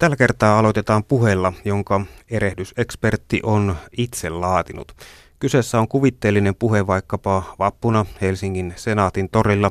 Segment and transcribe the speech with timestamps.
[0.00, 2.00] Tällä kertaa aloitetaan puheella, jonka
[2.30, 4.92] erehdysekspertti on itse laatinut.
[5.38, 9.70] Kyseessä on kuvitteellinen puhe vaikkapa vappuna Helsingin senaatin torilla.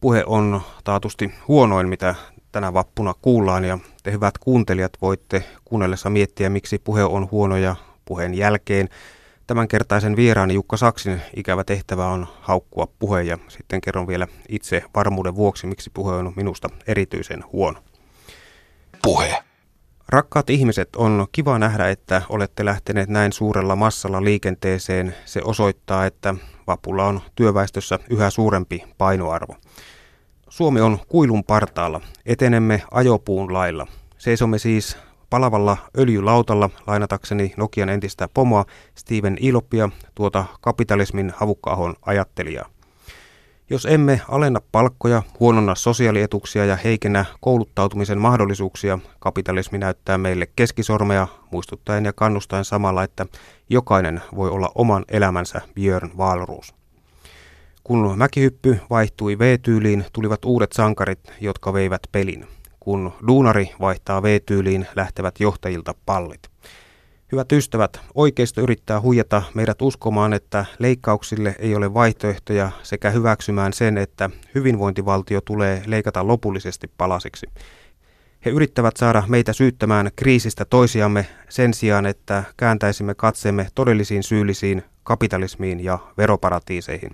[0.00, 2.14] Puhe on taatusti huonoin, mitä
[2.52, 7.76] tänä vappuna kuullaan ja te hyvät kuuntelijat voitte kuunnellessa miettiä, miksi puhe on huono ja
[8.04, 8.88] puheen jälkeen.
[9.46, 15.36] Tämänkertaisen vieraani Jukka Saksin ikävä tehtävä on haukkua puhe ja sitten kerron vielä itse varmuuden
[15.36, 17.82] vuoksi, miksi puhe on minusta erityisen huono.
[19.02, 19.47] Puhe.
[20.08, 25.14] Rakkaat ihmiset, on kiva nähdä, että olette lähteneet näin suurella massalla liikenteeseen.
[25.24, 26.34] Se osoittaa, että
[26.66, 29.56] vapulla on työväestössä yhä suurempi painoarvo.
[30.48, 32.00] Suomi on kuilun partaalla.
[32.26, 33.86] Etenemme ajopuun lailla.
[34.18, 34.96] Seisomme siis
[35.30, 42.68] palavalla öljylautalla lainatakseni Nokian entistä pomoa Steven Ilopia, tuota kapitalismin havukkaahon ajattelijaa.
[43.70, 52.04] Jos emme alenna palkkoja, huononna sosiaalietuksia ja heikennä kouluttautumisen mahdollisuuksia, kapitalismi näyttää meille keskisormea, muistuttaen
[52.04, 53.26] ja kannustaen samalla, että
[53.70, 56.74] jokainen voi olla oman elämänsä Björn Wahlroos.
[57.84, 62.46] Kun mäkihyppy vaihtui V-tyyliin, tulivat uudet sankarit, jotka veivät pelin.
[62.80, 66.42] Kun duunari vaihtaa V-tyyliin, lähtevät johtajilta pallit.
[67.32, 73.98] Hyvät ystävät, oikeisto yrittää huijata meidät uskomaan, että leikkauksille ei ole vaihtoehtoja sekä hyväksymään sen,
[73.98, 77.46] että hyvinvointivaltio tulee leikata lopullisesti palasiksi.
[78.44, 85.84] He yrittävät saada meitä syyttämään kriisistä toisiamme sen sijaan, että kääntäisimme katseemme todellisiin syyllisiin kapitalismiin
[85.84, 87.10] ja veroparatiiseihin.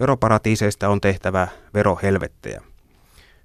[0.00, 2.62] Veroparatiiseista on tehtävä verohelvettejä.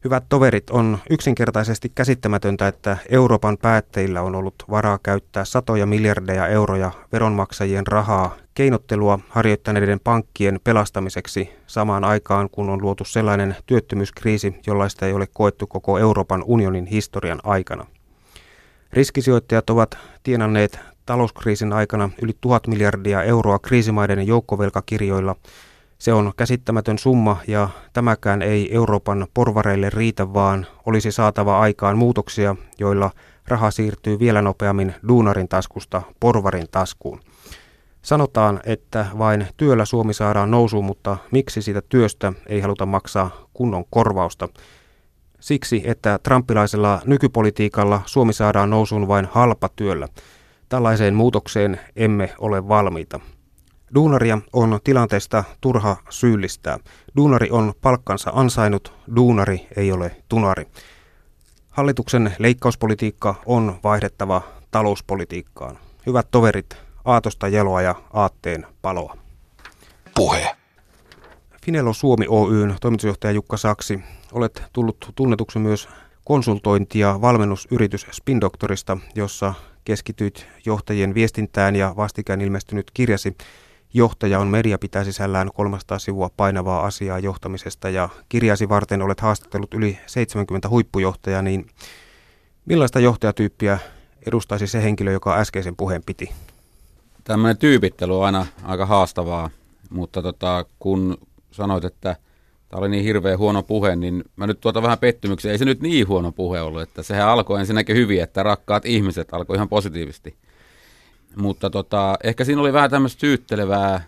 [0.06, 6.92] Hyvät toverit, on yksinkertaisesti käsittämätöntä, että Euroopan päättäjillä on ollut varaa käyttää satoja miljardeja euroja
[7.12, 15.14] veronmaksajien rahaa keinottelua harjoittaneiden pankkien pelastamiseksi samaan aikaan, kun on luotu sellainen työttömyyskriisi, jollaista ei
[15.14, 17.86] ole koettu koko Euroopan unionin historian aikana.
[18.94, 25.36] Riskisijoittajat ovat tienanneet talouskriisin aikana yli tuhat miljardia euroa kriisimaiden joukkovelkakirjoilla–
[26.06, 32.56] se on käsittämätön summa ja tämäkään ei Euroopan porvareille riitä, vaan olisi saatava aikaan muutoksia,
[32.80, 33.12] joilla
[33.48, 37.20] raha siirtyy vielä nopeammin duunarin taskusta porvarin taskuun.
[38.02, 43.86] Sanotaan, että vain työllä Suomi saadaan nousuun, mutta miksi siitä työstä ei haluta maksaa kunnon
[43.90, 44.50] korvausta?
[45.40, 50.08] Siksi, että trumpilaisella nykypolitiikalla Suomi saadaan nousuun vain halpa työllä.
[50.70, 53.20] Tällaiseen muutokseen emme ole valmiita.
[53.96, 56.80] Duunaria on tilanteesta turha syyllistää.
[57.16, 60.68] Duunari on palkkansa ansainnut, duunari ei ole tunari.
[61.70, 64.42] Hallituksen leikkauspolitiikka on vaihdettava
[64.72, 65.78] talouspolitiikkaan.
[66.06, 69.18] Hyvät toverit, aatosta jeloa ja aatteen paloa.
[70.16, 70.56] Puhe.
[71.66, 74.00] Finelo Suomi Oyn toimitusjohtaja Jukka Saksi,
[74.32, 75.90] olet tullut tunnetuksi myös
[76.26, 79.54] konsultointi- ja valmennusyritys Spindoktorista, jossa
[79.86, 83.38] keskityt johtajien viestintään ja vastikään ilmestynyt kirjasi
[83.94, 89.74] Johtaja on media pitää sisällään 300 sivua painavaa asiaa johtamisesta ja kirjasi varten olet haastatellut
[89.74, 91.68] yli 70 huippujohtajaa, niin
[92.66, 93.80] millaista johtajatyyppiä
[94.28, 96.30] edustaisi se henkilö, joka äskeisen puheen piti?
[97.24, 99.50] Tämmöinen tyypittely on aina aika haastavaa,
[99.90, 101.18] mutta tota, kun
[101.52, 102.16] sanoit, että
[102.70, 105.52] tämä oli niin hirveän huono puhe, niin mä nyt tuota vähän pettymyksen.
[105.52, 109.34] Ei se nyt niin huono puhe ollut, että sehän alkoi ensinnäkin hyvin, että rakkaat ihmiset
[109.34, 110.36] alkoi ihan positiivisesti.
[111.38, 114.02] Mutta tota, ehkä siinä oli vähän tämmöistä syyttelevää,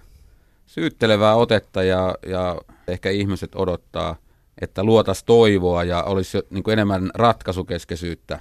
[0.65, 2.57] syyttelevää otetta ja, ja
[2.88, 4.15] ehkä ihmiset odottaa,
[4.61, 8.39] että luotas toivoa ja olisi niin kuin enemmän ratkaisukeskeisyyttä.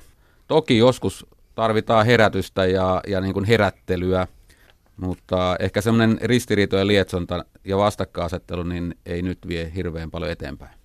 [0.48, 4.26] Toki joskus tarvitaan herätystä ja, ja niin kuin herättelyä,
[4.96, 10.76] mutta ehkä semmoinen ristiriitojen lietsonta ja vastakkainasettelu niin ei nyt vie hirveän paljon eteenpäin.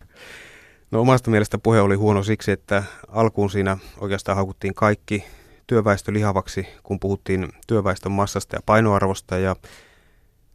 [0.91, 5.23] No omasta mielestä puhe oli huono siksi, että alkuun siinä oikeastaan haukuttiin kaikki
[5.67, 9.55] työväestö lihavaksi, kun puhuttiin työväestön massasta ja painoarvosta ja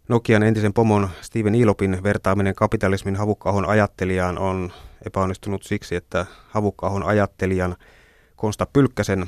[0.09, 4.73] Nokian entisen pomon Steven Ilopin vertaaminen kapitalismin havukkahon ajattelijaan on
[5.07, 7.77] epäonnistunut siksi, että havukkahon ajattelijan
[8.37, 9.27] Konsta Pylkkäsen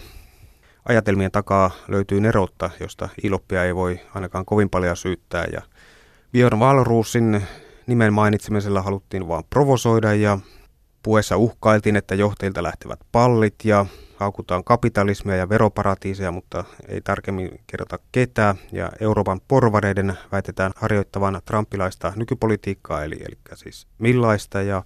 [0.85, 5.45] ajatelmien takaa löytyy neroutta, josta Iloppia ei voi ainakaan kovin paljon syyttää.
[5.53, 5.63] Ja
[6.33, 7.43] Björn Wahlroosin
[7.87, 10.39] nimen mainitsemisella haluttiin vain provosoida ja
[11.03, 13.87] puheessa uhkailtiin, että johtajilta lähtevät pallit ja
[14.19, 18.57] haukutaan kapitalismia ja veroparatiiseja, mutta ei tarkemmin kerrota ketään.
[18.73, 24.63] Ja Euroopan porvareiden väitetään harjoittavan trumpilaista nykypolitiikkaa, eli, eli siis millaista.
[24.63, 24.83] Ja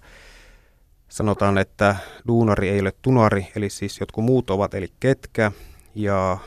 [1.09, 1.95] sanotaan, että
[2.27, 5.51] duunari ei ole tunari, eli siis jotkut muut ovat, eli ketkä.
[5.95, 6.37] Ja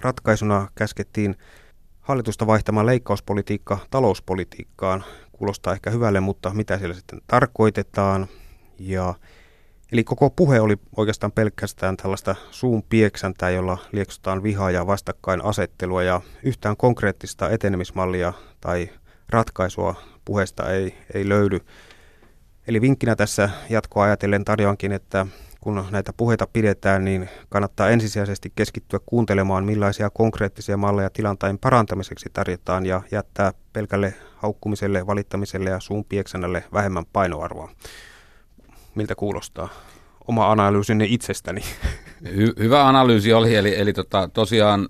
[0.00, 1.36] ratkaisuna käskettiin
[2.00, 5.04] hallitusta vaihtamaan leikkauspolitiikka talouspolitiikkaan.
[5.32, 8.26] Kuulostaa ehkä hyvälle, mutta mitä siellä sitten tarkoitetaan.
[8.78, 9.14] Ja
[9.92, 16.20] Eli koko puhe oli oikeastaan pelkästään tällaista suun pieksäntää, jolla lieksutaan vihaa ja vastakkainasettelua ja
[16.42, 18.90] yhtään konkreettista etenemismallia tai
[19.28, 19.94] ratkaisua
[20.24, 21.60] puheesta ei, ei löydy.
[22.68, 25.26] Eli vinkkinä tässä jatkoa ajatellen tarjoankin, että
[25.60, 32.86] kun näitä puheita pidetään, niin kannattaa ensisijaisesti keskittyä kuuntelemaan, millaisia konkreettisia malleja tilanteen parantamiseksi tarjotaan
[32.86, 37.70] ja jättää pelkälle haukkumiselle, valittamiselle ja suun pieksännälle vähemmän painoarvoa.
[38.96, 39.68] Miltä kuulostaa?
[40.28, 41.60] Oma analyysinne itsestäni.
[42.36, 44.88] Hy- hyvä analyysi oli, eli, eli tota, tosiaan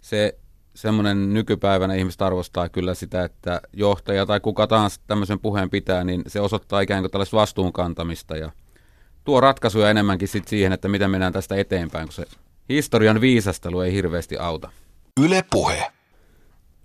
[0.00, 0.38] se
[0.74, 6.22] semmoinen nykypäivänä ihmiset arvostaa kyllä sitä, että johtaja tai kuka tahansa tämmöisen puheen pitää, niin
[6.26, 8.50] se osoittaa ikään kuin tällaista vastuunkantamista ja
[9.24, 12.24] tuo ratkaisuja enemmänkin sit siihen, että miten mennään tästä eteenpäin, kun se
[12.68, 14.70] historian viisastelu ei hirveästi auta.
[15.20, 15.92] Yle Puhe.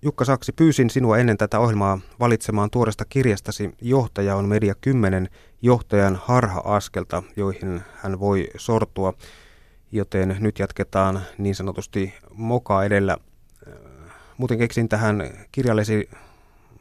[0.02, 5.30] Jukka Saksi, pyysin sinua ennen tätä ohjelmaa valitsemaan tuoresta kirjastasi Johtaja on media 10
[5.62, 9.14] johtajan harha-askelta, joihin hän voi sortua.
[9.92, 13.18] Joten nyt jatketaan niin sanotusti moka edellä.
[14.38, 16.10] Muuten keksin tähän kirjallesi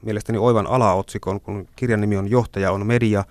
[0.02, 3.24] mielestäni oivan alaotsikon, kun kirjan nimi on Johtaja on media,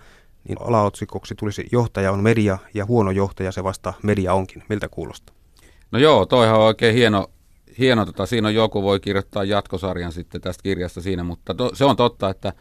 [0.48, 4.64] niin alaotsikoksi tulisi Johtaja on media ja huono johtaja se vasta media onkin.
[4.70, 5.36] Miltä kuulostaa?
[5.92, 7.30] No joo, toihan on oikein hieno,
[7.80, 11.86] hieno tota, siinä on joku voi kirjoittaa jatkosarjan sitten tästä kirjasta siinä, mutta to, se
[11.86, 12.54] on totta, että,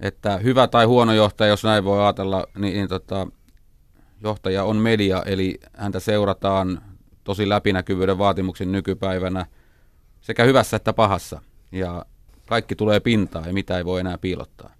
[0.00, 3.26] että hyvä tai huono johtaja, jos näin voi ajatella, niin, niin tota,
[4.22, 6.82] johtaja on media, eli häntä seurataan
[7.24, 9.46] tosi läpinäkyvyyden vaatimuksen nykypäivänä
[10.20, 11.40] sekä hyvässä että pahassa.
[11.72, 12.04] Ja
[12.46, 14.74] kaikki tulee pintaan ja mitä ei voi enää piilottaa.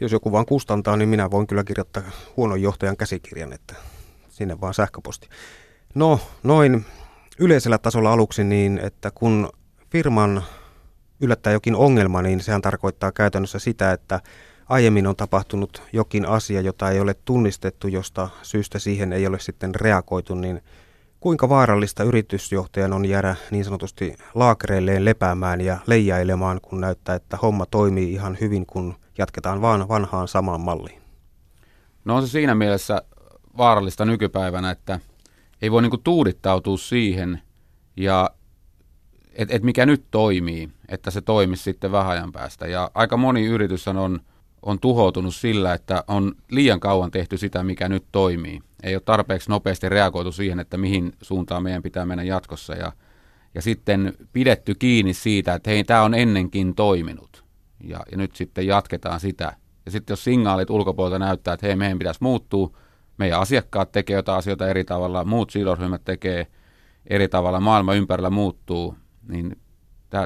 [0.00, 2.02] Jos joku vaan kustantaa, niin minä voin kyllä kirjoittaa
[2.36, 3.74] huonon johtajan käsikirjan, että
[4.28, 5.28] sinne vaan sähköposti.
[5.94, 6.84] No, noin
[7.40, 9.48] yleisellä tasolla aluksi niin, että kun
[9.90, 10.42] firman
[11.20, 14.20] yllättää jokin ongelma, niin sehän tarkoittaa käytännössä sitä, että
[14.68, 19.74] aiemmin on tapahtunut jokin asia, jota ei ole tunnistettu, josta syystä siihen ei ole sitten
[19.74, 20.62] reagoitu, niin
[21.20, 27.66] kuinka vaarallista yritysjohtajan on jäädä niin sanotusti laakereilleen lepäämään ja leijailemaan, kun näyttää, että homma
[27.66, 31.02] toimii ihan hyvin, kun jatketaan vaan vanhaan samaan malliin?
[32.04, 33.02] No on se siinä mielessä
[33.56, 35.00] vaarallista nykypäivänä, että
[35.62, 37.42] ei voi niinku tuudittautua siihen,
[37.96, 38.30] ja
[39.32, 42.66] että et mikä nyt toimii, että se toimisi sitten vähän ajan päästä.
[42.66, 44.20] Ja aika moni yritys on,
[44.62, 48.60] on tuhoutunut sillä, että on liian kauan tehty sitä, mikä nyt toimii.
[48.82, 52.74] Ei ole tarpeeksi nopeasti reagoitu siihen, että mihin suuntaan meidän pitää mennä jatkossa.
[52.74, 52.92] Ja,
[53.54, 57.44] ja sitten pidetty kiinni siitä, että hei, tämä on ennenkin toiminut.
[57.84, 59.56] Ja, ja nyt sitten jatketaan sitä.
[59.84, 62.70] Ja sitten jos signaalit ulkopuolelta näyttää, että hei, meidän pitäisi muuttua,
[63.20, 66.46] meidän asiakkaat tekee jotain asioita eri tavalla, muut sidosryhmät tekee
[67.06, 68.96] eri tavalla, maailma ympärillä muuttuu,
[69.28, 69.56] niin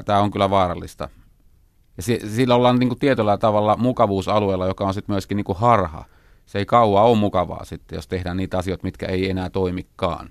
[0.05, 1.09] tämä on kyllä vaarallista.
[1.97, 6.05] Ja sillä ollaan niin kuin tietyllä tavalla mukavuusalueella, joka on sitten myöskin niin kuin harha.
[6.45, 10.29] Se ei kauaa ole mukavaa sitten, jos tehdään niitä asioita, mitkä ei enää toimikaan.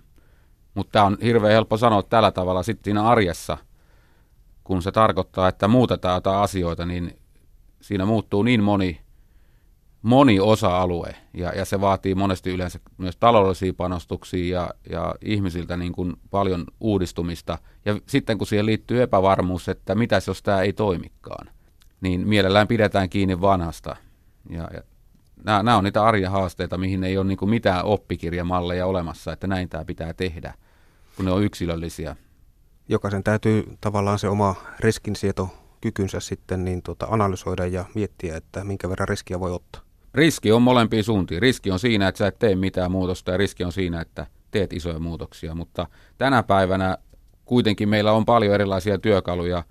[0.75, 3.59] Mutta tämä on hirveän helppo sanoa tällä tavalla sitten siinä arjessa,
[4.65, 7.19] kun se tarkoittaa, että muutetaan jotain asioita, niin
[7.81, 9.04] siinä muuttuu niin moni
[10.05, 15.93] moni osa-alue ja, ja se vaatii monesti yleensä myös taloudellisia panostuksia ja, ja ihmisiltä niin
[15.93, 17.59] kuin paljon uudistumista.
[17.85, 21.47] Ja sitten kun siihen liittyy epävarmuus, että mitä jos tämä ei toimikaan,
[22.01, 23.97] niin mielellään pidetään kiinni vanhasta.
[24.51, 24.83] Ja, ja
[25.45, 29.47] nämä, nämä on niitä arjen haasteita, mihin ei ole niin kuin mitään oppikirjamalleja olemassa, että
[29.47, 30.55] näin tämä pitää tehdä,
[31.17, 32.17] kun ne on yksilöllisiä.
[32.89, 35.49] Jokaisen täytyy tavallaan se oma riskinsieto
[35.81, 39.84] kykynsä sitten niin tuota, analysoida ja miettiä, että minkä verran riskiä voi ottaa.
[40.15, 41.43] Riski on molempiin suuntiin.
[41.43, 44.73] Riski on siinä, että sä et tee mitään muutosta ja riski on siinä, että teet
[44.73, 45.55] isoja muutoksia.
[45.55, 45.87] Mutta
[46.19, 46.99] tänä päivänä
[47.45, 49.63] kuitenkin meillä on paljon erilaisia työkaluja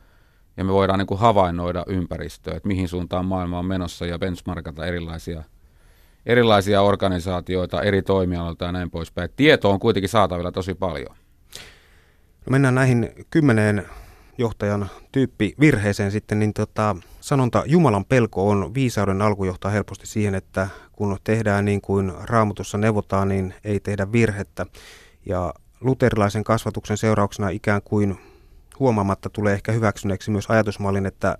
[0.58, 4.86] ja me voidaan niin kuin havainnoida ympäristöä, että mihin suuntaan maailma on menossa ja benchmarkata
[4.86, 5.44] erilaisia,
[6.26, 9.30] erilaisia organisaatioita eri toimialoilta ja näin poispäin.
[9.36, 11.16] Tieto on kuitenkin saatavilla tosi paljon.
[12.46, 13.86] No mennään näihin kymmeneen
[14.38, 20.36] johtajan tyyppi virheeseen sitten, niin tota, sanonta Jumalan pelko on viisauden alku johtaa helposti siihen,
[20.36, 24.66] että kun tehdään niin kuin raamatussa neuvotaan, niin ei tehdä virhettä.
[25.26, 28.18] Ja luterilaisen kasvatuksen seurauksena ikään kuin
[28.80, 31.38] huomaamatta tulee ehkä hyväksyneeksi myös ajatusmallin, että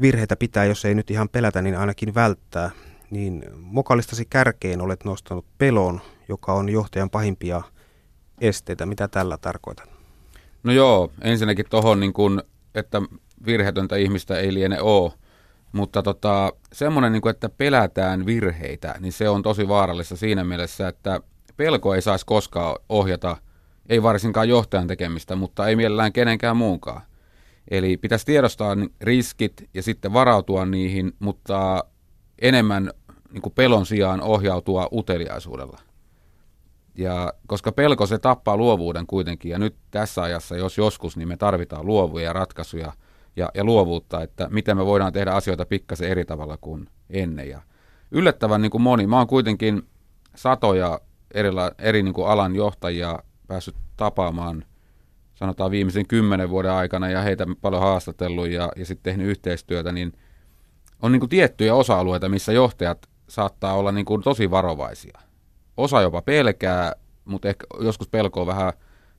[0.00, 2.70] virheitä pitää, jos ei nyt ihan pelätä, niin ainakin välttää.
[3.10, 7.62] Niin mokalistasi kärkeen olet nostanut pelon, joka on johtajan pahimpia
[8.40, 8.86] esteitä.
[8.86, 9.93] Mitä tällä tarkoitat?
[10.64, 12.42] No joo, ensinnäkin tuohon, niin kun,
[12.74, 13.02] että
[13.46, 15.12] virheetöntä ihmistä ei liene ole,
[15.72, 21.20] mutta tota, semmoinen, niin että pelätään virheitä, niin se on tosi vaarallista siinä mielessä, että
[21.56, 23.36] pelko ei saisi koskaan ohjata,
[23.88, 27.02] ei varsinkaan johtajan tekemistä, mutta ei mielellään kenenkään muunkaan.
[27.70, 31.84] Eli pitäisi tiedostaa riskit ja sitten varautua niihin, mutta
[32.42, 32.90] enemmän
[33.32, 35.78] niin pelon sijaan ohjautua uteliaisuudella.
[36.94, 41.36] Ja koska pelko se tappaa luovuuden kuitenkin, ja nyt tässä ajassa, jos joskus, niin me
[41.36, 42.92] tarvitaan luovuja ratkaisuja
[43.36, 47.48] ja, ja luovuutta, että miten me voidaan tehdä asioita pikkasen eri tavalla kuin ennen.
[47.48, 47.62] Ja
[48.10, 49.82] yllättävän niin kuin moni, mä oon kuitenkin
[50.34, 51.00] satoja
[51.34, 54.64] erila, eri niin kuin alan johtajia päässyt tapaamaan,
[55.34, 60.12] sanotaan viimeisen kymmenen vuoden aikana, ja heitä paljon haastatellut ja, ja sitten tehnyt yhteistyötä, niin
[61.02, 65.23] on niin kuin tiettyjä osa-alueita, missä johtajat saattaa olla niin kuin tosi varovaisia
[65.76, 66.92] osa jopa pelkää,
[67.24, 68.72] mutta ehkä joskus pelko on vähän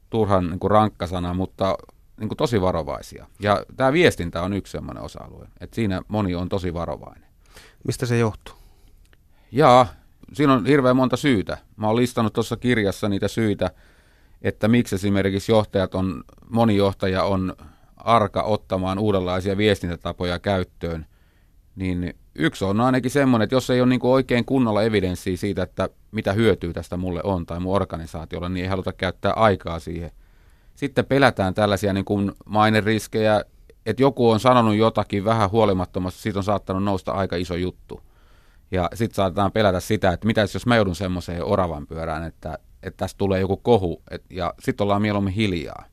[0.09, 1.77] turhan niin kuin rankkasana, mutta
[2.19, 3.27] niin kuin tosi varovaisia.
[3.39, 7.29] Ja tämä viestintä on yksi sellainen osa-alue, että siinä moni on tosi varovainen.
[7.88, 8.55] Mistä se johtuu?
[9.51, 9.88] Jaa,
[10.33, 11.57] siinä on hirveän monta syytä.
[11.77, 13.71] Mä oon listannut tuossa kirjassa niitä syitä,
[14.41, 17.55] että miksi esimerkiksi johtajat on, moni johtaja on
[17.97, 21.05] arka ottamaan uudenlaisia viestintätapoja käyttöön,
[21.75, 25.63] niin yksi on ainakin semmoinen, että jos ei ole niin kuin oikein kunnolla evidenssiä siitä,
[25.63, 30.12] että mitä hyötyä tästä mulle on tai mun organisaatiolla, niin ei haluta käyttää aikaa siihen.
[30.75, 33.44] Sitten pelätään tällaisia niin kuin maineriskejä,
[33.86, 38.01] että joku on sanonut jotakin vähän huolimattomasti, siitä on saattanut nousta aika iso juttu.
[38.72, 42.98] Ja sitten saatetaan pelätä sitä, että mitä jos mä joudun semmoiseen oravan pyörään, että, että
[42.98, 45.86] tästä tulee joku kohu, et, ja sitten ollaan mieluummin hiljaa.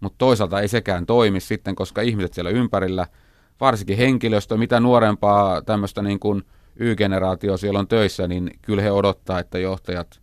[0.00, 3.06] Mutta toisaalta ei sekään toimi sitten, koska ihmiset siellä ympärillä–
[3.60, 6.42] varsinkin henkilöstö, mitä nuorempaa tämmöistä niin kuin
[6.76, 10.20] Y-generaatio siellä on töissä, niin kyllä he odottaa, että johtajat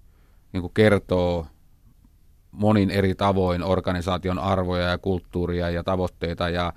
[0.54, 1.48] niin kuin kertoo
[2.52, 6.74] monin eri tavoin organisaation arvoja ja kulttuuria ja tavoitteita ja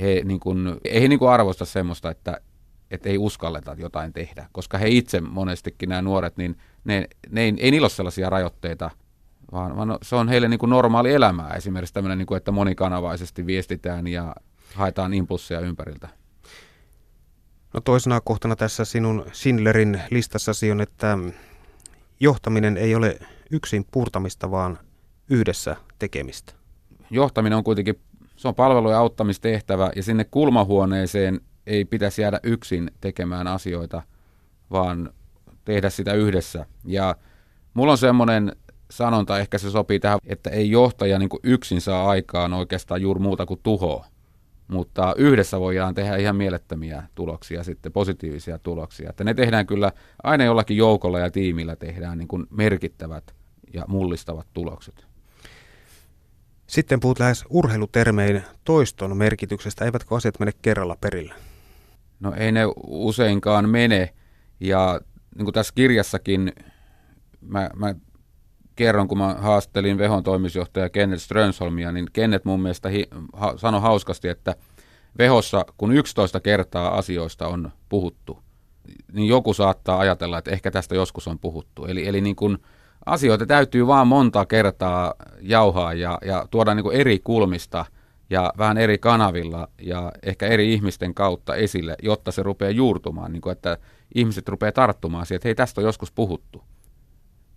[0.00, 2.40] he niin kuin, ei he niin kuin arvosta semmoista, että,
[2.90, 7.54] että ei uskalleta jotain tehdä, koska he itse monestikin nämä nuoret, niin ne, ne ei,
[7.58, 8.90] ei niillä ole sellaisia rajoitteita,
[9.52, 11.54] vaan, vaan se on heille niin kuin normaali elämää.
[11.54, 14.34] Esimerkiksi tämmöinen, niin kuin, että monikanavaisesti viestitään ja
[14.74, 16.08] haetaan impulsseja ympäriltä.
[17.74, 21.18] No toisena kohtana tässä sinun Schindlerin listassasi on, että
[22.20, 23.18] johtaminen ei ole
[23.50, 24.78] yksin purtamista, vaan
[25.30, 26.52] yhdessä tekemistä.
[27.10, 28.00] Johtaminen on kuitenkin,
[28.36, 34.02] se on palvelu- ja auttamistehtävä, ja sinne kulmahuoneeseen ei pitäisi jäädä yksin tekemään asioita,
[34.70, 35.10] vaan
[35.64, 36.66] tehdä sitä yhdessä.
[36.84, 37.16] Ja
[37.74, 38.56] mulla on semmoinen
[38.90, 43.46] sanonta, ehkä se sopii tähän, että ei johtaja niin yksin saa aikaan oikeastaan juuri muuta
[43.46, 44.06] kuin tuhoa
[44.70, 49.10] mutta yhdessä voidaan tehdä ihan mielettömiä tuloksia, sitten positiivisia tuloksia.
[49.10, 53.34] Että ne tehdään kyllä aina jollakin joukolla ja tiimillä tehdään niin kuin merkittävät
[53.72, 55.06] ja mullistavat tulokset.
[56.66, 59.84] Sitten puhut lähes urheilutermein toiston merkityksestä.
[59.84, 61.34] Eivätkö asiat mene kerralla perillä?
[62.20, 64.14] No ei ne useinkaan mene.
[64.60, 65.00] Ja
[65.36, 66.52] niin kuin tässä kirjassakin
[67.40, 67.94] mä, mä
[68.76, 73.80] kerron, kun mä haastelin Vehon toimitusjohtaja Kenneth Strönsholmia, niin Kenneth mun mielestä hi, ha, sanoi
[73.80, 74.54] hauskasti, että
[75.18, 78.38] Vehossa, kun 11 kertaa asioista on puhuttu,
[79.12, 81.84] niin joku saattaa ajatella, että ehkä tästä joskus on puhuttu.
[81.84, 82.58] Eli, eli niin kun
[83.06, 87.84] asioita täytyy vaan monta kertaa jauhaa ja, ja tuoda niin eri kulmista
[88.30, 93.40] ja vähän eri kanavilla ja ehkä eri ihmisten kautta esille, jotta se rupeaa juurtumaan, niin
[93.40, 93.78] kuin, että
[94.14, 96.62] ihmiset rupeaa tarttumaan siihen, että hei, tästä on joskus puhuttu.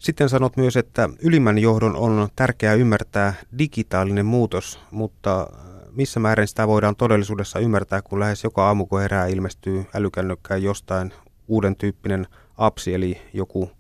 [0.04, 5.48] Sitten sanot myös, että ylimmän johdon on tärkeää ymmärtää digitaalinen muutos, mutta äh,
[5.92, 11.14] missä määrin sitä voidaan todellisuudessa ymmärtää, kun lähes joka aamu, kun herää, ilmestyy älykännökkään jostain
[11.48, 13.72] uuden tyyppinen appsi, eli joku,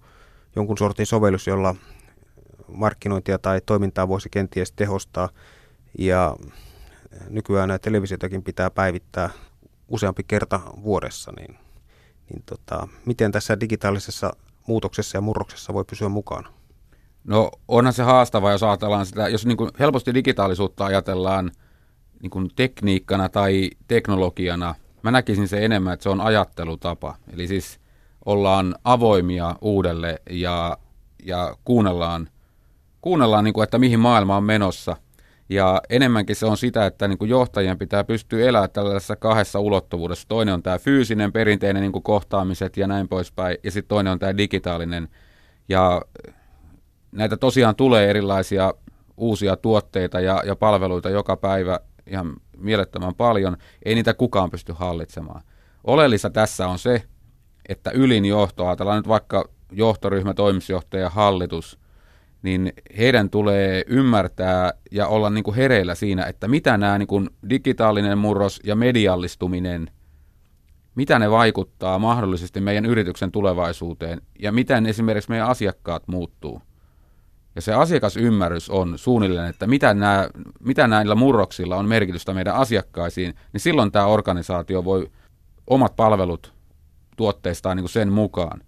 [0.56, 1.75] jonkun sortin sovellus, jolla
[2.68, 5.30] markkinointia tai toimintaa voisi kenties tehostaa.
[5.98, 6.36] Ja
[7.30, 9.30] nykyään näitä televisiotakin pitää päivittää
[9.88, 11.58] useampi kerta vuodessa, niin,
[12.30, 14.34] niin tota, miten tässä digitaalisessa
[14.67, 16.50] muutoksessa ja murroksessa voi pysyä mukana?
[17.24, 21.51] No onhan se haastava, jos ajatellaan sitä, jos niin kuin helposti digitaalisuutta ajatellaan
[22.22, 27.15] niin kuin tekniikkana tai teknologiana, mä näkisin se enemmän, että se on ajattelutapa.
[27.34, 27.79] Eli siis
[28.25, 30.77] ollaan avoimia uudelle ja,
[31.25, 32.29] ja kuunnellaan,
[33.01, 34.98] kuunnellaan niin kuin, että mihin maailma on menossa.
[35.53, 40.27] Ja enemmänkin se on sitä, että niin kuin johtajien pitää pystyä elämään tällaisessa kahdessa ulottuvuudessa.
[40.27, 44.19] Toinen on tämä fyysinen, perinteinen niin kuin kohtaamiset ja näin poispäin, ja sitten toinen on
[44.19, 45.07] tämä digitaalinen.
[45.69, 46.01] Ja
[47.12, 48.74] näitä tosiaan tulee erilaisia
[49.17, 53.57] uusia tuotteita ja, ja palveluita joka päivä ihan mielettömän paljon.
[53.86, 55.41] Ei niitä kukaan pysty hallitsemaan.
[55.83, 57.03] Oleellista tässä on se,
[57.69, 61.77] että ylin johto, ajatellaan nyt vaikka johtoryhmä, toimitusjohtaja, hallitus–
[62.43, 67.29] niin heidän tulee ymmärtää ja olla niin kuin hereillä siinä, että mitä nämä niin kuin
[67.50, 69.91] digitaalinen murros ja mediallistuminen,
[70.95, 76.62] mitä ne vaikuttaa mahdollisesti meidän yrityksen tulevaisuuteen ja miten esimerkiksi meidän asiakkaat muuttuu.
[77.55, 83.33] Ja se asiakasymmärrys on suunnilleen, että mitä, nämä, mitä näillä murroksilla on merkitystä meidän asiakkaisiin,
[83.53, 85.12] niin silloin tämä organisaatio voi
[85.67, 86.53] omat palvelut
[87.17, 88.62] tuotteistaan niin kuin sen mukaan.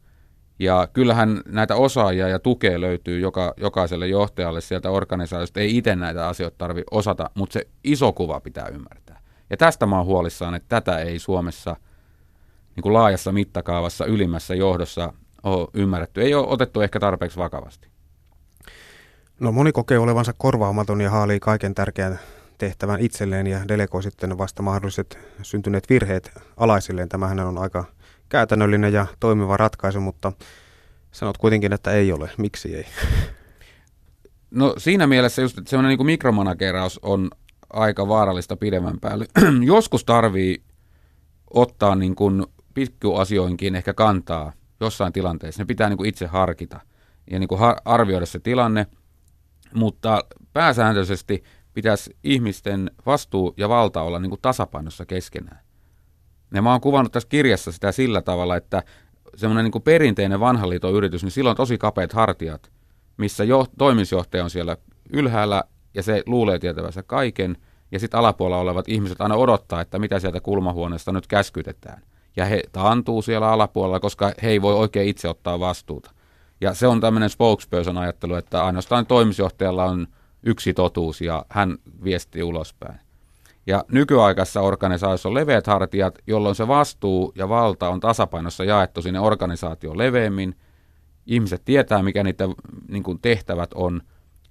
[0.59, 5.59] Ja kyllähän näitä osaajia ja tukea löytyy joka, jokaiselle johtajalle sieltä organisaatiosta.
[5.59, 9.19] Ei itse näitä asioita tarvitse osata, mutta se iso kuva pitää ymmärtää.
[9.49, 11.75] Ja tästä mä oon huolissaan, että tätä ei Suomessa
[12.75, 16.21] niin kuin laajassa mittakaavassa ylimmässä johdossa ole ymmärretty.
[16.21, 17.87] Ei ole otettu ehkä tarpeeksi vakavasti.
[19.39, 22.19] No moni kokee olevansa korvaamaton ja haalii kaiken tärkeän
[22.57, 27.09] tehtävän itselleen ja delegoi sitten vasta mahdolliset syntyneet virheet alaisilleen.
[27.09, 27.85] Tämähän on aika
[28.29, 30.31] käytännöllinen ja toimiva ratkaisu, mutta
[31.11, 32.31] sanot kuitenkin, että ei ole.
[32.37, 32.85] Miksi ei?
[34.51, 37.29] No siinä mielessä just, että semmoinen niin mikromanageraus on
[37.73, 39.25] aika vaarallista pidemmän päälle.
[39.65, 40.63] Joskus tarvii
[41.53, 45.61] ottaa niin kuin pikkuasioinkin ehkä kantaa jossain tilanteessa.
[45.61, 46.79] Ne pitää niin kuin itse harkita
[47.31, 48.87] ja niin kuin arvioida se tilanne,
[49.73, 55.64] mutta pääsääntöisesti pitäisi ihmisten vastuu ja valta olla niin kuin tasapainossa keskenään.
[56.55, 58.83] Ja mä oon kuvannut tässä kirjassa sitä sillä tavalla, että
[59.35, 62.71] semmoinen niin perinteinen vanhan liiton yritys, niin silloin on tosi kapeat hartiat,
[63.17, 64.77] missä jo, toimitusjohtaja on siellä
[65.13, 67.57] ylhäällä ja se luulee tietävänsä kaiken,
[67.91, 72.01] ja sitten alapuolella olevat ihmiset aina odottaa, että mitä sieltä kulmahuoneesta nyt käskytetään.
[72.35, 76.11] Ja he taantuu siellä alapuolella, koska he ei voi oikein itse ottaa vastuuta.
[76.61, 80.07] Ja se on tämmöinen spokesperson ajattelu, että ainoastaan toimitusjohtajalla on
[80.43, 82.99] yksi totuus ja hän viestii ulospäin.
[83.67, 89.19] Ja nykyaikaisessa organisaatiossa on leveät hartiat, jolloin se vastuu ja valta on tasapainossa jaettu sinne
[89.19, 90.55] organisaation leveämmin.
[91.25, 92.55] Ihmiset tietää, mikä niiden
[92.87, 94.01] niin kuin tehtävät on.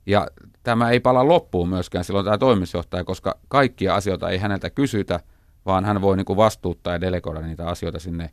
[0.07, 0.27] Ja
[0.63, 5.21] tämä ei pala loppuun myöskään silloin tämä toimitusjohtaja, koska kaikkia asioita ei häneltä kysytä,
[5.67, 8.31] vaan hän voi niin kuin vastuuttaa ja delegoida niitä asioita sinne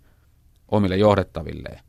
[0.68, 1.80] omille johdettavilleen.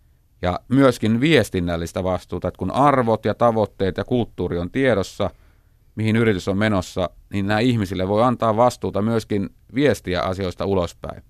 [0.43, 5.31] Ja myöskin viestinnällistä vastuuta, että kun arvot ja tavoitteet ja kulttuuri on tiedossa–
[5.95, 11.23] mihin yritys on menossa, niin nämä ihmisille voi antaa vastuuta myöskin viestiä asioista ulospäin.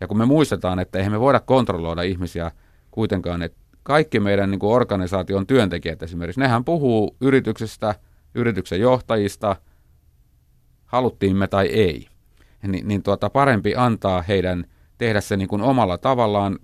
[0.00, 2.50] Ja kun me muistetaan, että eihän me voida kontrolloida ihmisiä
[2.90, 7.94] kuitenkaan, että kaikki meidän niin kuin organisaation työntekijät esimerkiksi, nehän puhuu yrityksestä,
[8.34, 9.56] yrityksen johtajista,
[10.84, 12.06] haluttiin me tai ei.
[12.66, 14.64] Ni, niin tuota, parempi antaa heidän
[14.98, 16.58] tehdä se niin kuin omalla tavallaan,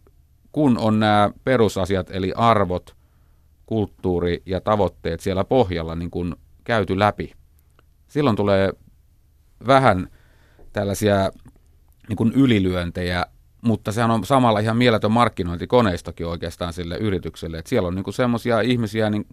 [0.52, 2.96] kun on nämä perusasiat, eli arvot,
[3.66, 6.34] kulttuuri ja tavoitteet siellä pohjalla niin kuin
[6.66, 7.32] käyty läpi.
[8.08, 8.72] Silloin tulee
[9.66, 10.08] vähän
[10.72, 11.30] tällaisia
[12.08, 13.26] niin kuin ylilyöntejä,
[13.62, 17.58] mutta sehän on samalla ihan mieletön markkinointikoneistokin oikeastaan sille yritykselle.
[17.58, 19.26] että siellä on niin semmoisia ihmisiä niin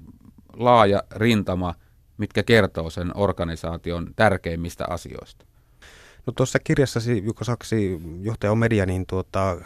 [0.54, 1.76] laaja rintama,
[2.18, 5.46] mitkä kertoo sen organisaation tärkeimmistä asioista.
[6.26, 9.58] No tuossa kirjassasi, Jukka Saksi, johtaja on media, niin tuota,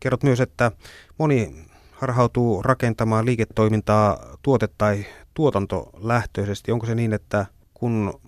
[0.00, 0.72] kerrot myös, että
[1.18, 6.72] moni harhautuu rakentamaan liiketoimintaa tuote- tai tuotantolähtöisesti.
[6.72, 8.20] Onko se niin, että kun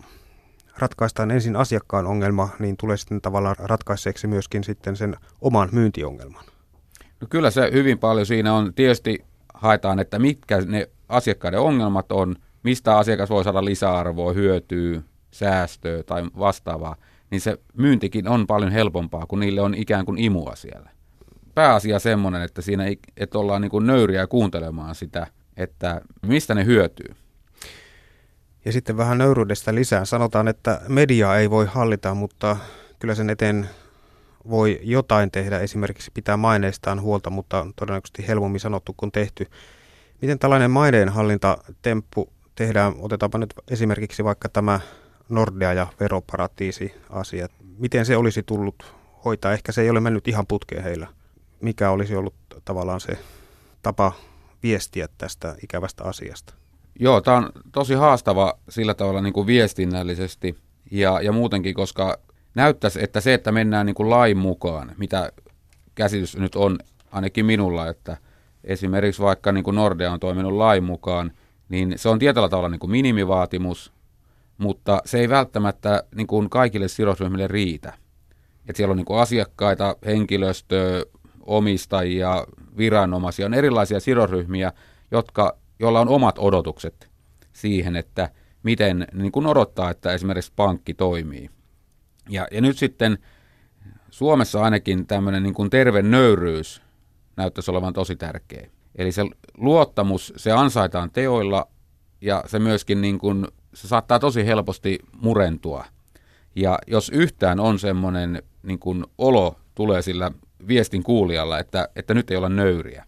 [0.79, 6.45] ratkaistaan ensin asiakkaan ongelma, niin tulee sitten tavallaan ratkaiseeksi myöskin sitten sen oman myyntiongelman?
[7.21, 8.75] No kyllä se hyvin paljon siinä on.
[8.75, 16.03] Tietysti haetaan, että mitkä ne asiakkaiden ongelmat on, mistä asiakas voi saada lisäarvoa, hyötyä, säästöä
[16.03, 16.97] tai vastaavaa,
[17.31, 20.91] niin se myyntikin on paljon helpompaa, kun niille on ikään kuin imua siellä.
[21.55, 22.85] Pääasia semmoinen, että siinä
[23.17, 27.15] että ollaan niin kuin nöyriä kuuntelemaan sitä että mistä ne hyötyy.
[28.65, 30.05] Ja sitten vähän nöyryydestä lisää.
[30.05, 32.57] Sanotaan, että media ei voi hallita, mutta
[32.99, 33.69] kyllä sen eteen
[34.51, 39.47] voi jotain tehdä, esimerkiksi pitää maineistaan huolta, mutta todennäköisesti helpommin sanottu kuin tehty.
[40.23, 42.95] Miten tällainen maineenhallintatemppu tehdään?
[42.99, 44.81] Otetaanpa nyt esimerkiksi vaikka tämä
[45.29, 47.49] Nordea ja veroparatiisi asia.
[47.79, 49.53] Miten se olisi tullut hoitaa?
[49.53, 51.07] Ehkä se ei ole mennyt ihan putkeen heillä.
[51.61, 53.19] Mikä olisi ollut tavallaan se
[53.83, 54.13] tapa
[54.65, 56.55] viestiä tästä ikävästä asiasta?
[57.01, 60.57] Joo, tämä on tosi haastava sillä tavalla niin kuin viestinnällisesti
[60.91, 62.19] ja, ja muutenkin, koska
[62.55, 65.33] näyttäisi, että se, että mennään niin kuin lain mukaan, mitä
[65.95, 66.79] käsitys nyt on
[67.13, 68.17] ainakin minulla, että
[68.65, 71.33] esimerkiksi vaikka niin kuin Nordea on toiminut lain mukaan,
[71.69, 73.93] niin se on tietyllä tavalla niin kuin minimivaatimus,
[74.59, 77.93] mutta se ei välttämättä niin kuin kaikille sidosryhmille riitä.
[78.69, 81.03] Et siellä on niin kuin asiakkaita, henkilöstöä,
[81.47, 84.73] omistajia, viranomaisia, on erilaisia sidosryhmiä,
[85.11, 87.11] jotka, joilla on omat odotukset
[87.53, 88.31] siihen, että
[88.63, 91.51] miten niin kuin odottaa, että esimerkiksi pankki toimii.
[92.29, 93.19] Ja, ja nyt sitten
[94.11, 96.83] Suomessa ainakin tämmöinen niin kuin terve nöyryys
[97.37, 98.71] näyttäisi olevan tosi tärkeä.
[98.97, 99.23] Eli se
[99.57, 101.69] luottamus, se ansaitaan teoilla
[102.21, 105.85] ja se myöskin niin kuin, se saattaa tosi helposti murentua.
[106.57, 110.31] Ja jos yhtään on semmoinen niin kuin olo tulee sillä
[110.69, 113.05] viestin kuulijalla, että, että nyt ei olla nöyriä.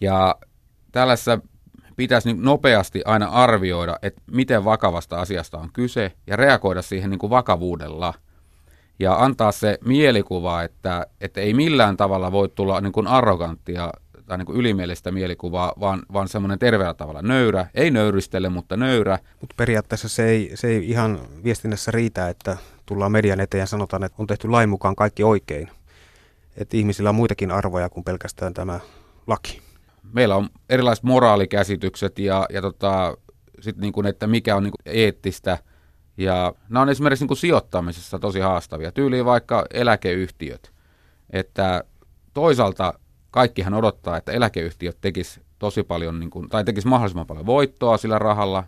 [0.00, 0.36] Ja
[0.92, 1.38] tällaisessa
[1.96, 7.18] pitäisi niin nopeasti aina arvioida, että miten vakavasta asiasta on kyse ja reagoida siihen niin
[7.18, 8.14] kuin vakavuudella.
[8.98, 13.92] ja antaa se mielikuva, että, että ei millään tavalla voi tulla niin kuin arroganttia
[14.26, 19.18] tai niin kuin ylimielistä mielikuvaa, vaan, vaan semmoinen terveellä tavalla nöyrä, ei nöyristele, mutta nöyrä.
[19.40, 24.04] Mutta periaatteessa se ei, se ei ihan viestinnässä riitä, että tullaan median eteen ja sanotaan,
[24.04, 25.68] että on tehty lain mukaan kaikki oikein.
[26.56, 28.80] Että ihmisillä on muitakin arvoja kuin pelkästään tämä
[29.26, 29.62] laki.
[30.12, 33.16] Meillä on erilaiset moraalikäsitykset ja, ja tota,
[33.60, 35.58] sit niin kuin, että mikä on niin kuin eettistä.
[36.16, 38.92] Ja nämä on esimerkiksi niin sijoittamisessa tosi haastavia.
[38.92, 40.72] Tyyliin vaikka eläkeyhtiöt.
[41.30, 41.84] Että
[42.34, 42.94] toisaalta
[43.30, 48.18] kaikkihan odottaa, että eläkeyhtiöt tekis tosi paljon, niin kuin, tai tekis mahdollisimman paljon voittoa sillä
[48.18, 48.64] rahalla,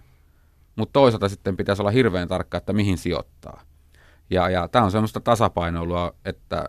[0.77, 3.63] mutta toisaalta sitten pitäisi olla hirveän tarkka, että mihin sijoittaa.
[4.31, 6.69] Ja, ja tämä on semmoista tasapainoilua, että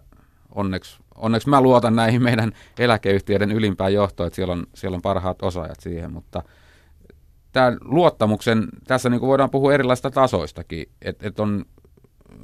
[0.55, 5.41] onneksi, onneksi mä luotan näihin meidän eläkeyhtiöiden ylimpään johtoon, että siellä on, siellä on parhaat
[5.41, 6.43] osaajat siihen, mutta
[7.51, 11.65] tämän luottamuksen, tässä niin voidaan puhua erilaisista tasoistakin, että et on,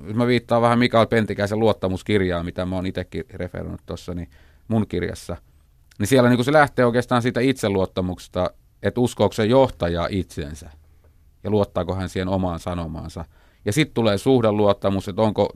[0.08, 4.30] jos mä viittaan vähän Mikael Pentikäisen luottamuskirjaa, mitä mä oon itsekin referoinut tuossa, niin
[4.68, 5.38] mun kirjassa,
[6.00, 8.52] niin siellä niin se lähtee oikeastaan siitä itseluottamuksesta,
[8.84, 10.70] että uskooko se johtaja itsensä
[11.44, 13.26] ja luottaako hän siihen omaan sanomaansa.
[13.66, 15.50] Ja sitten tulee suhdeluottamus, että onko,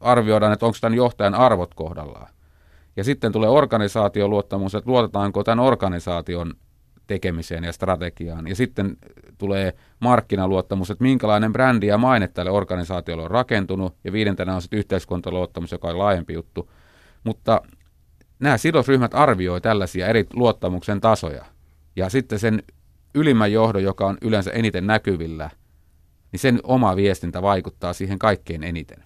[0.00, 2.28] arvioidaan, että onko tämän johtajan arvot kohdallaan.
[2.96, 6.54] Ja sitten tulee organisaatioluottamus, että luotetaanko tämän organisaation
[7.06, 8.46] tekemiseen ja strategiaan.
[8.46, 8.96] Ja sitten
[9.38, 13.96] tulee markkinaluottamus, että minkälainen brändi ja maine tälle organisaatiolle on rakentunut.
[14.04, 16.70] Ja viidentenä on sitten yhteiskuntaluottamus, joka on laajempi juttu.
[17.24, 17.62] Mutta
[18.38, 21.44] nämä sidosryhmät arvioi tällaisia eri luottamuksen tasoja.
[21.96, 22.62] Ja sitten sen
[23.14, 25.50] ylimmän johdon, joka on yleensä eniten näkyvillä,
[26.32, 29.04] niin sen oma viestintä vaikuttaa siihen kaikkein eniten.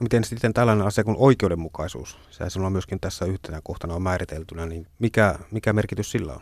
[0.00, 4.86] Miten sitten tällainen asia kuin oikeudenmukaisuus, se sinulla myöskin tässä yhtenä kohtana on määriteltynä, niin
[4.98, 6.40] mikä, mikä merkitys sillä on?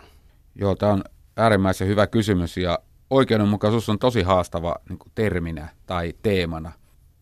[0.54, 1.04] Joo, tämä on
[1.36, 2.78] äärimmäisen hyvä kysymys ja
[3.10, 6.72] oikeudenmukaisuus on tosi haastava niin terminä tai teemana.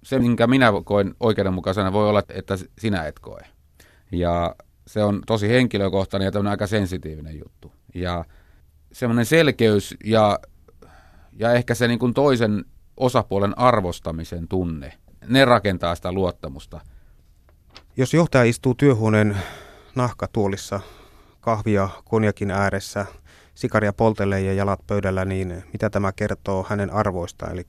[0.03, 3.41] Se, minkä minä koen oikeudenmukaisena, voi olla, että sinä et koe.
[4.13, 4.55] Ja
[4.87, 7.73] se on tosi henkilökohtainen ja tämmöinen aika sensitiivinen juttu.
[7.95, 8.25] Ja
[8.93, 10.39] semmoinen selkeys ja,
[11.33, 12.65] ja ehkä se niin kuin toisen
[12.97, 14.93] osapuolen arvostamisen tunne,
[15.29, 16.81] ne rakentaa sitä luottamusta.
[17.97, 19.37] Jos johtaja istuu työhuoneen
[19.95, 20.81] nahkatuolissa
[21.41, 23.07] kahvia konjakin ääressä,
[23.55, 27.67] sikaria poltelee ja jalat pöydällä, niin mitä tämä kertoo hänen arvoistaan, eli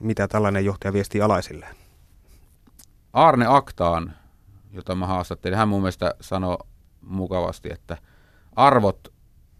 [0.00, 1.66] mitä tällainen johtaja viestii alaisille?
[3.12, 4.14] Arne Aktaan
[4.74, 6.58] jota mä haastattelin, hän mun mielestä sanoi
[7.00, 7.96] mukavasti, että
[8.56, 9.12] arvot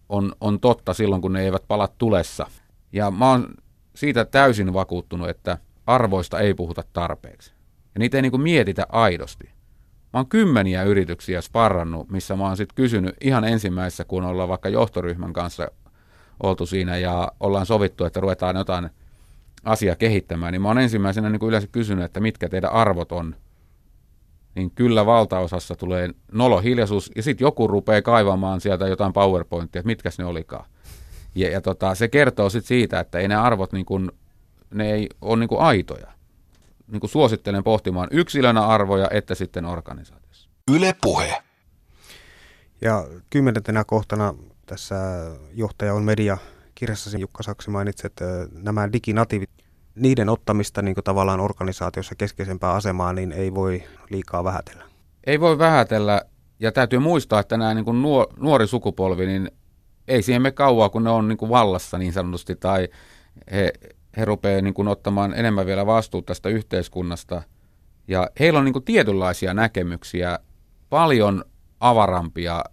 [0.09, 2.47] on, on totta silloin, kun ne eivät pala tulessa.
[2.93, 3.55] Ja mä oon
[3.95, 7.53] siitä täysin vakuuttunut, että arvoista ei puhuta tarpeeksi.
[7.95, 9.45] Ja niitä ei niin mietitä aidosti.
[10.13, 14.69] Mä oon kymmeniä yrityksiä sparrannut, missä mä oon sitten kysynyt ihan ensimmäisessä, kun ollaan vaikka
[14.69, 15.69] johtoryhmän kanssa
[16.43, 18.91] oltu siinä ja ollaan sovittu, että ruvetaan jotain
[19.65, 23.37] asiaa kehittämään, niin mä oon ensimmäisenä niin kuin yleensä kysynyt, että mitkä teidän arvot on
[24.55, 29.87] niin kyllä valtaosassa tulee nolo hiljaisuus, ja sitten joku rupeaa kaivamaan sieltä jotain PowerPointia, että
[29.87, 30.67] mitkä ne olikaan.
[31.35, 34.13] Ja, ja tota, se kertoo sitten siitä, että ei ne arvot, niin kun,
[34.75, 36.07] ne ei ole niin aitoja.
[36.87, 40.51] Niin kun suosittelen pohtimaan yksilönä arvoja, että sitten organisaatiossa.
[40.73, 41.43] Yle Puhe.
[42.81, 44.35] Ja kymmenentenä kohtana
[44.67, 44.97] tässä
[45.55, 46.39] johtaja on media
[46.75, 49.51] kirjassasi Jukka Saksi mainitsi, että nämä diginatiivit
[49.95, 54.85] niiden ottamista niin kuin tavallaan organisaatiossa keskeisempää asemaa, niin ei voi liikaa vähätellä.
[55.27, 56.23] Ei voi vähätellä,
[56.61, 58.03] ja täytyy muistaa, että nämä niin kuin
[58.37, 59.51] nuori sukupolvi, niin
[60.09, 62.89] ei siihen me kauaa, kun ne on niin kuin vallassa niin sanotusti, tai
[63.53, 63.73] he,
[64.17, 67.43] he rupeaa niin kuin ottamaan enemmän vielä vastuuta tästä yhteiskunnasta.
[68.09, 70.39] Ja heillä on niin kuin tietynlaisia näkemyksiä,
[70.91, 71.45] paljon
[71.81, 72.65] avarampia,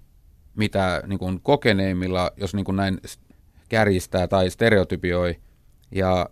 [0.55, 2.99] mitä niin kuin kokeneimmilla, jos niin kuin näin
[3.69, 5.39] kärjistää tai stereotypioi.
[5.91, 6.29] Ja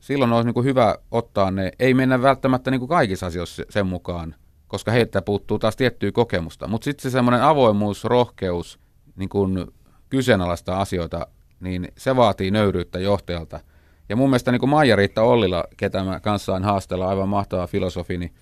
[0.00, 3.86] silloin olisi niin kuin hyvä ottaa ne, ei mennä välttämättä niin kuin kaikissa asioissa sen
[3.86, 4.34] mukaan,
[4.68, 6.68] koska heiltä puuttuu taas tiettyä kokemusta.
[6.68, 8.80] Mutta sitten se semmoinen avoimuus, rohkeus,
[9.16, 9.66] niin kuin
[10.10, 11.26] kyseenalaista asioita,
[11.60, 13.60] niin se vaatii nöyryyttä johtajalta.
[14.08, 18.34] Ja mun mielestä niin Maija-Riitta Ollila, ketä mä kanssaan haastella, aivan mahtava filosofi, niin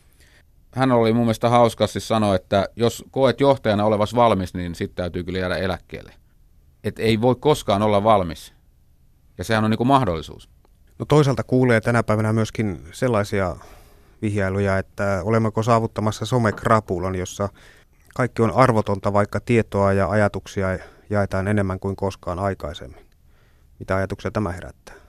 [0.75, 5.25] hän oli mun mielestä hauskasti sanoa, että jos koet johtajana olevas valmis, niin sitten täytyy
[5.25, 6.13] kyllä jäädä eläkkeelle.
[6.85, 8.53] Että ei voi koskaan olla valmis.
[9.39, 10.49] Ja sehän on niin mahdollisuus.
[10.99, 13.57] No toisaalta kuulee tänä päivänä myöskin sellaisia
[14.23, 17.49] vihjailuja, että olemmeko saavuttamassa somekrapulan, jossa
[18.15, 20.79] kaikki on arvotonta, vaikka tietoa ja ajatuksia
[21.11, 23.07] jaetaan enemmän kuin koskaan aikaisemmin.
[23.79, 25.02] Mitä ajatuksia tämä herättää?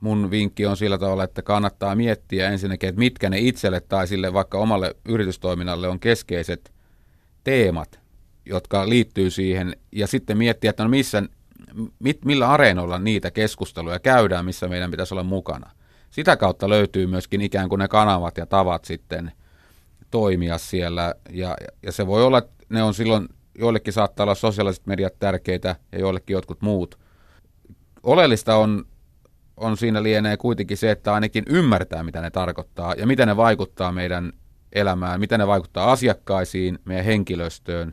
[0.00, 4.32] Mun vinkki on sillä tavalla, että kannattaa miettiä ensinnäkin, että mitkä ne itselle tai sille
[4.32, 6.72] vaikka omalle yritystoiminnalle on keskeiset
[7.44, 8.00] teemat,
[8.46, 11.22] jotka liittyy siihen, ja sitten miettiä, että no missä
[11.98, 15.70] mit, millä areenoilla niitä keskusteluja käydään, missä meidän pitäisi olla mukana.
[16.10, 19.32] sitä kautta löytyy myöskin ikään kuin ne kanavat ja tavat sitten
[20.10, 21.14] toimia siellä.
[21.30, 25.76] Ja, ja se voi olla, että ne on silloin, joillekin saattaa olla sosiaaliset mediat tärkeitä
[25.92, 26.98] ja joillekin jotkut muut.
[28.02, 28.84] Oleellista on,
[29.60, 33.92] on siinä lienee kuitenkin se, että ainakin ymmärtää, mitä ne tarkoittaa ja miten ne vaikuttaa
[33.92, 34.32] meidän
[34.72, 37.92] elämään, miten ne vaikuttaa asiakkaisiin, meidän henkilöstöön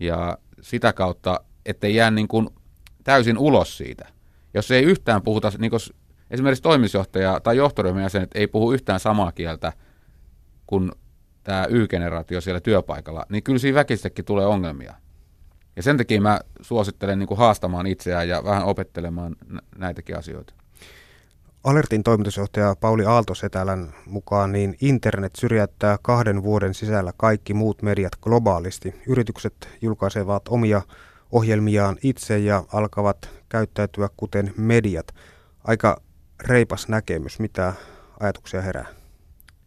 [0.00, 2.48] ja sitä kautta, ettei jää niin kuin
[3.04, 4.08] täysin ulos siitä.
[4.54, 5.80] Jos ei yhtään puhuta, niin kuin
[6.30, 9.72] esimerkiksi toimitusjohtaja tai johtoryhmän jäsenet ei puhu yhtään samaa kieltä
[10.66, 10.92] kuin
[11.42, 14.94] tämä Y-generaatio siellä työpaikalla, niin kyllä siinä väkistäkin tulee ongelmia.
[15.76, 19.36] Ja sen takia mä suosittelen niin kuin haastamaan itseään ja vähän opettelemaan
[19.76, 20.59] näitäkin asioita.
[21.64, 28.94] Alertin toimitusjohtaja Pauli Aaltosetälän mukaan niin internet syrjäyttää kahden vuoden sisällä kaikki muut mediat globaalisti.
[29.06, 30.82] Yritykset julkaisevat omia
[31.32, 35.06] ohjelmiaan itse ja alkavat käyttäytyä kuten mediat.
[35.64, 36.00] Aika
[36.40, 37.38] reipas näkemys.
[37.38, 37.72] Mitä
[38.20, 38.86] ajatuksia herää?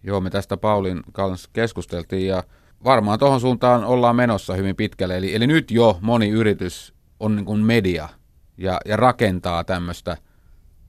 [0.03, 2.43] Joo, me tästä Paulin kanssa keskusteltiin ja
[2.83, 5.17] varmaan tuohon suuntaan ollaan menossa hyvin pitkälle.
[5.17, 8.09] Eli, eli nyt jo moni yritys on niin kuin media
[8.57, 10.17] ja, ja rakentaa tämmöistä.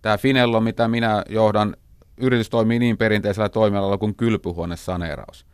[0.05, 1.77] Tämä Finello, mitä minä johdan,
[2.21, 5.47] yritys toimii niin perinteisellä toimialalla kuin kylpyhuonesaneeraus.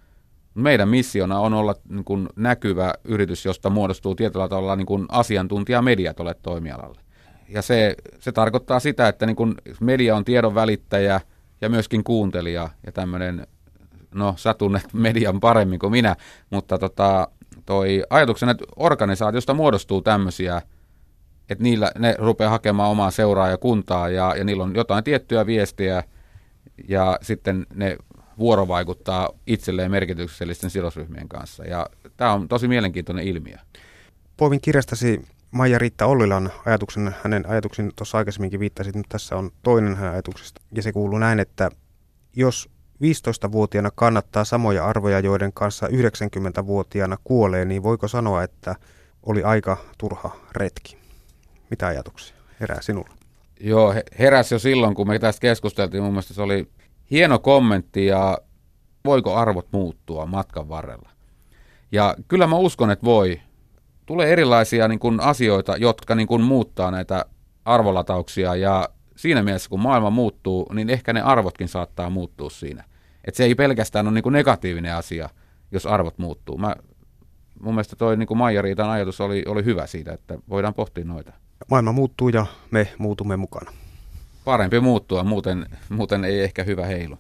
[0.54, 6.16] Meidän missiona on olla niin kuin näkyvä yritys, josta muodostuu tietyllä tavalla niin kuin asiantuntijamediat
[6.16, 7.00] tuolle toimialalle.
[7.48, 11.20] Ja se, se tarkoittaa sitä, että niin kuin media on tiedon välittäjä
[11.60, 13.46] ja myöskin kuuntelija ja tämmöinen,
[14.14, 16.16] no sä tunnet median paremmin kuin minä,
[16.50, 17.28] mutta tota,
[17.66, 20.62] toi ajatuksena, että organisaatiosta muodostuu tämmöisiä,
[21.50, 26.04] että niillä, ne rupeaa hakemaan omaa seuraajakuntaa ja, ja niillä on jotain tiettyjä viestiä
[26.88, 27.96] ja sitten ne
[28.38, 31.64] vuorovaikuttaa itselleen merkityksellisten sidosryhmien kanssa.
[31.64, 31.86] Ja
[32.16, 33.56] tämä on tosi mielenkiintoinen ilmiö.
[34.36, 39.96] Poivin kirjastasi Maija Riitta Ollilan ajatuksen, hänen ajatuksen tuossa aikaisemminkin viittasit, mutta tässä on toinen
[39.96, 40.60] hänen ajatuksesta.
[40.74, 41.70] Ja se kuuluu näin, että
[42.36, 42.70] jos
[43.04, 48.74] 15-vuotiaana kannattaa samoja arvoja, joiden kanssa 90-vuotiaana kuolee, niin voiko sanoa, että
[49.22, 50.99] oli aika turha retki?
[51.70, 53.14] Mitä ajatuksia herää sinulla?
[53.61, 56.02] Joo, heräsi jo silloin, kun me tästä keskusteltiin.
[56.02, 56.68] Mun mielestä se oli
[57.11, 58.38] hieno kommentti ja
[59.04, 61.11] voiko arvot muuttua matkan varrella.
[61.92, 63.40] Ja kyllä mä uskon, että voi
[64.06, 67.24] tulee erilaisia niin kuin asioita, jotka niin kuin muuttaa näitä
[67.64, 72.85] arvolatauksia ja siinä mielessä kun maailma muuttuu, niin ehkä ne arvotkin saattaa muuttua siinä.
[73.24, 75.28] Et se ei pelkästään ole niin kuin negatiivinen asia,
[75.70, 76.59] jos arvot muuttuu.
[76.59, 76.76] Mä,
[77.60, 81.04] mun mielestä toi niin kuin Maija Riitan ajatus oli, oli hyvä siitä, että voidaan pohtia
[81.04, 81.32] noita.
[81.70, 83.72] Maailma muuttuu ja me muutumme mukana.
[84.44, 87.18] Parempi muuttua, muuten, muuten ei ehkä hyvä heilu.